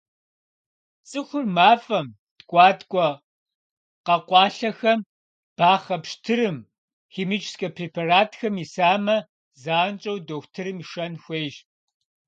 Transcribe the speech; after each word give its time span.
Цӏыхур 1.09 1.45
мафӏэм, 1.55 2.07
ткӏуаткӏуэ 2.37 3.07
къэкъуалъэхэм, 4.05 4.99
бахъэ 5.57 5.97
пщтырым, 6.03 6.57
химическэ 7.13 7.67
препаратхэм 7.75 8.55
исамэ, 8.63 9.17
занщӏэу 9.61 10.17
дохутырым 10.27 10.77
шэн 10.89 11.13
хуейщ. 11.23 11.55